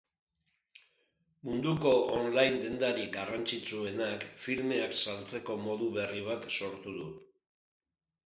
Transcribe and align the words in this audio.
Munduko 1.49 1.91
on-line 2.19 2.57
dendarik 2.63 3.11
garrantzitsuenak 3.17 4.25
filmeak 4.45 4.97
saltzeko 5.03 5.59
modu 5.69 5.91
berri 5.99 6.23
bat 6.31 6.49
sortu 6.59 6.95
du. 6.97 7.07